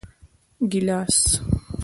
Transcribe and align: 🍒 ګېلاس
🍒 0.69 0.69
ګېلاس 0.71 1.17